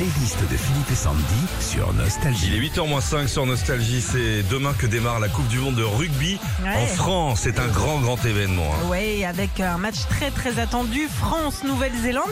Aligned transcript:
Playlist 0.00 0.38
de 0.50 0.56
Philippe 0.56 0.90
et 0.90 0.94
Sandy 0.94 1.22
sur 1.60 1.92
Nostalgie. 1.92 2.46
Il 2.46 2.54
est 2.54 2.68
8h-5 2.70 3.26
sur 3.28 3.44
Nostalgie. 3.44 4.00
C'est 4.00 4.42
demain 4.48 4.72
que 4.72 4.86
démarre 4.86 5.20
la 5.20 5.28
Coupe 5.28 5.46
du 5.48 5.58
Monde 5.58 5.74
de 5.74 5.82
rugby 5.82 6.38
Ouais. 6.64 6.70
en 6.74 6.86
France. 6.86 7.40
C'est 7.42 7.58
un 7.58 7.66
grand, 7.66 7.98
grand 7.98 8.24
événement. 8.24 8.64
hein. 8.72 8.86
Oui, 8.90 9.26
avec 9.26 9.60
un 9.60 9.76
match 9.76 9.96
très 10.08 10.30
très 10.30 10.58
attendu, 10.58 11.06
France-Nouvelle-Zélande. 11.18 12.30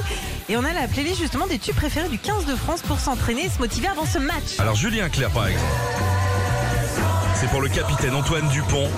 Et 0.48 0.56
on 0.56 0.64
a 0.64 0.72
la 0.72 0.88
playlist 0.88 1.18
justement 1.20 1.46
des 1.46 1.58
tubes 1.58 1.74
préférés 1.74 2.08
du 2.08 2.18
15 2.18 2.46
de 2.46 2.56
France 2.56 2.80
pour 2.80 2.98
s'entraîner 3.00 3.44
et 3.44 3.50
se 3.50 3.58
motiver 3.58 3.88
avant 3.88 4.06
ce 4.06 4.16
match. 4.18 4.58
Alors 4.58 4.74
Julien 4.74 5.10
Clerc, 5.10 5.30
par 5.30 5.46
exemple. 5.48 5.66
C'est 7.34 7.50
pour 7.50 7.60
le 7.60 7.68
capitaine 7.68 8.14
Antoine 8.14 8.48
Dupont. 8.48 8.88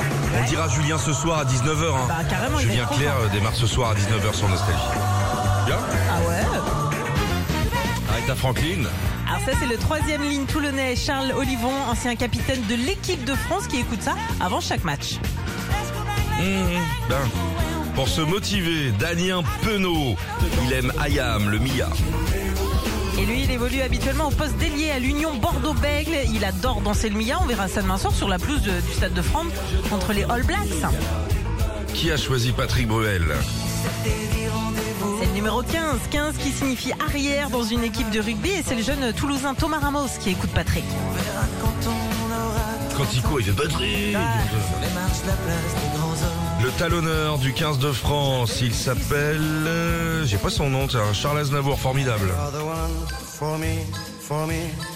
On 0.41 0.45
dira 0.48 0.68
Julien 0.68 0.96
ce 0.98 1.12
soir 1.12 1.41
à 1.41 1.45
19h. 1.45 1.93
hein. 1.93 2.07
Bah, 2.07 2.15
carrément, 2.29 2.59
Julien 2.60 2.87
Clerc 2.87 3.15
euh, 3.21 3.29
démarre 3.32 3.57
ce 3.57 3.66
soir 3.66 3.91
à 3.91 3.95
19h 3.95 4.32
sur 4.32 4.48
Nostalgie. 4.48 4.79
Bien 5.66 5.77
Ah 6.09 6.21
ouais 6.29 6.70
Aretha 8.30 8.34
Franklin. 8.37 8.84
Alors 9.29 9.41
ça 9.45 9.52
c'est 9.59 9.66
le 9.66 9.77
troisième 9.77 10.23
ligne 10.23 10.45
toulonnais 10.47 10.95
Charles 10.95 11.33
Olivon, 11.37 11.73
ancien 11.88 12.15
capitaine 12.15 12.61
de 12.69 12.75
l'équipe 12.75 13.25
de 13.25 13.34
France 13.34 13.66
qui 13.66 13.79
écoute 13.79 14.02
ça 14.02 14.15
avant 14.41 14.61
chaque 14.61 14.84
match. 14.84 15.15
Mmh, 16.38 16.43
ben. 17.09 17.16
Pour 17.95 18.09
se 18.09 18.21
motiver, 18.21 18.93
Damien 18.93 19.43
Penaud. 19.63 20.16
Il 20.65 20.73
aime 20.73 20.93
Ayam, 21.01 21.51
le 21.51 21.59
Mia. 21.59 21.88
Et 23.19 23.27
lui 23.27 23.43
il 23.43 23.51
évolue 23.51 23.80
habituellement 23.82 24.29
au 24.29 24.32
poste 24.32 24.57
d'ailier 24.59 24.91
à 24.91 24.99
l'Union 24.99 25.35
Bordeaux-Bègle. 25.37 26.13
Il 26.32 26.45
adore 26.45 26.80
danser 26.82 27.09
le 27.10 27.16
Mia, 27.19 27.38
on 27.43 27.47
verra 27.47 27.66
ça 27.69 27.82
demain 27.82 27.99
soir 27.99 28.15
sur 28.15 28.29
la 28.29 28.38
pelouse 28.38 28.63
de- 28.63 28.80
du 28.80 28.93
Stade 28.93 29.13
de 29.15 29.23
France 29.23 29.47
contre 29.91 30.13
les 30.13 30.23
All 30.24 30.45
Blacks. 30.45 30.60
Qui 31.95 32.10
a 32.13 32.16
choisi 32.16 32.52
Patrick 32.52 32.87
Bruel? 32.87 33.24
Numéro 35.41 35.63
15, 35.63 36.01
15 36.10 36.37
qui 36.37 36.51
signifie 36.51 36.93
arrière 37.01 37.49
dans 37.49 37.63
une 37.65 37.83
équipe 37.83 38.10
de 38.10 38.21
rugby 38.21 38.51
et 38.51 38.63
c'est 38.63 38.74
le 38.74 38.83
jeune 38.83 39.10
Toulousain 39.15 39.55
Thomas 39.55 39.79
Ramos 39.79 40.09
qui 40.21 40.29
écoute 40.30 40.51
Patrick. 40.51 40.85
Quand 42.95 43.07
il 43.15 43.23
court, 43.23 43.41
il 43.41 43.47
fait 43.47 43.52
Patrick 43.52 44.16
Le 46.63 46.71
talonneur 46.73 47.38
du 47.38 47.55
15 47.55 47.79
de 47.79 47.91
France, 47.91 48.60
il 48.60 48.74
s'appelle... 48.74 49.41
euh, 49.66 50.27
J'ai 50.27 50.37
pas 50.37 50.51
son 50.51 50.69
nom, 50.69 50.87
tiens, 50.87 51.10
Charles 51.15 51.38
Aznavour, 51.38 51.80
formidable. 51.80 52.30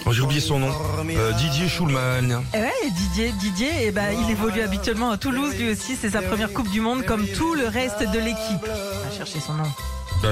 Oh, 0.05 0.11
J'ai 0.11 0.21
oublié 0.21 0.41
son 0.41 0.59
nom. 0.59 0.69
Euh, 1.09 1.31
Didier 1.31 1.67
Schulman. 1.67 2.43
Et 2.53 2.57
ouais, 2.59 2.71
Didier, 2.91 3.31
Didier, 3.31 3.71
eh 3.85 3.91
ben, 3.91 4.15
il 4.23 4.29
évolue 4.29 4.61
habituellement 4.61 5.09
à 5.09 5.17
Toulouse 5.17 5.55
lui 5.57 5.71
aussi, 5.71 5.95
c'est 5.99 6.11
sa 6.11 6.21
première 6.21 6.53
Coupe 6.53 6.69
du 6.69 6.81
Monde 6.81 7.03
comme 7.03 7.25
tout 7.29 7.55
le 7.55 7.67
reste 7.67 8.01
de 8.01 8.19
l'équipe. 8.19 8.61
On 8.63 9.09
va 9.09 9.15
chercher 9.17 9.39
son 9.39 9.53
nom. 9.55 9.63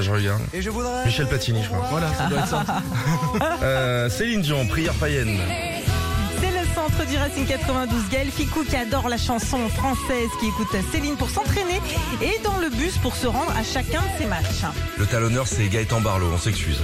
Je 0.02 0.12
regarde. 0.12 0.42
Michel 1.06 1.28
Platini, 1.28 1.64
je 1.64 1.70
crois. 1.70 1.88
Voilà, 1.92 2.08
ça 2.14 2.26
doit 2.28 2.40
être 2.40 2.48
ça. 2.48 2.64
Euh, 3.64 4.10
Céline 4.10 4.42
Dion, 4.42 4.66
prière 4.68 4.94
païenne. 4.96 5.40
C'est 6.40 6.52
le 6.52 6.66
centre 6.76 7.06
du 7.10 7.16
Racing 7.18 7.46
92, 7.46 8.10
Gaël 8.10 8.30
Ficou 8.30 8.64
qui 8.64 8.76
adore 8.76 9.08
la 9.08 9.18
chanson 9.18 9.70
française, 9.70 10.30
qui 10.40 10.48
écoute 10.48 10.76
Céline 10.92 11.16
pour 11.16 11.30
s'entraîner 11.30 11.80
et 12.22 12.40
dans 12.44 12.58
le 12.58 12.70
bus 12.70 12.98
pour 12.98 13.16
se 13.16 13.28
rendre 13.28 13.52
à 13.58 13.64
chacun 13.64 14.02
de 14.02 14.18
ses 14.22 14.26
matchs. 14.26 14.64
Le 14.98 15.06
talonneur, 15.06 15.48
c'est 15.48 15.68
Gaëtan 15.68 16.02
Barlow, 16.02 16.30
on 16.34 16.38
s'excuse. 16.38 16.82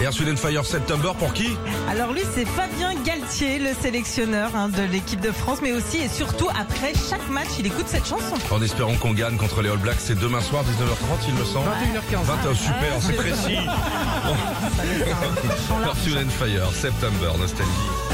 Air 0.00 0.12
Sweden 0.12 0.36
Fire 0.36 0.64
September 0.64 1.12
pour 1.18 1.32
qui 1.32 1.56
Alors 1.88 2.12
lui, 2.12 2.22
c'est 2.34 2.44
Fabien 2.44 2.94
Galtier, 3.04 3.58
le 3.58 3.72
sélectionneur 3.80 4.50
hein, 4.54 4.68
de 4.68 4.82
l'équipe 4.82 5.20
de 5.20 5.30
France, 5.30 5.60
mais 5.62 5.72
aussi 5.72 5.98
et 5.98 6.08
surtout 6.08 6.48
après 6.50 6.92
chaque 6.94 7.28
match, 7.30 7.48
il 7.58 7.66
écoute 7.66 7.86
cette 7.86 8.06
chanson. 8.06 8.34
En 8.50 8.62
espérant 8.62 8.94
qu'on 8.96 9.12
gagne 9.12 9.36
contre 9.36 9.62
les 9.62 9.70
All 9.70 9.78
Blacks, 9.78 10.00
c'est 10.00 10.18
demain 10.18 10.40
soir, 10.40 10.64
19h30, 10.64 11.28
il 11.28 11.34
me 11.34 11.44
semble. 11.44 11.68
21h15. 11.68 12.24
20h, 12.24 12.56
super, 12.56 13.00
c'est 13.00 13.14
précis. 13.14 13.56
Wind 16.14 16.26
and 16.26 16.30
Fire, 16.30 16.70
September, 16.72 17.32
nostalgie. 17.38 18.13